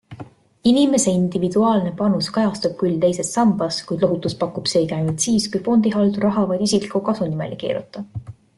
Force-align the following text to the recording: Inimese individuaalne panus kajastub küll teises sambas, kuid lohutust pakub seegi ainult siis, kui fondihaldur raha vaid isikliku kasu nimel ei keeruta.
Inimese 0.69 1.11
individuaalne 1.23 1.91
panus 1.99 2.29
kajastub 2.37 2.73
küll 2.79 2.95
teises 3.03 3.29
sambas, 3.37 3.79
kuid 3.91 4.07
lohutust 4.07 4.39
pakub 4.41 4.71
seegi 4.73 4.97
ainult 4.99 5.27
siis, 5.27 5.47
kui 5.53 5.63
fondihaldur 5.69 6.27
raha 6.29 6.47
vaid 6.55 6.65
isikliku 6.69 7.03
kasu 7.11 7.29
nimel 7.35 7.55
ei 7.57 7.63
keeruta. 7.67 8.05